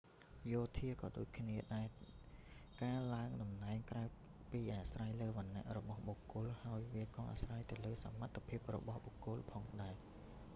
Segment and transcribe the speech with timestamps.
[0.51, 1.87] យោធាក៏ដូចគ្នានេះដែរ
[2.83, 4.03] ការឡើងតំណែងក្រៅ
[4.51, 9.95] ពីអាស្រ័យលើវណ្ណៈរបស់បុគ្គលហើយ វាក៏អាស្រ័យទៅលើសមត្ថភាពរបស់បុគ្គលផងដែរ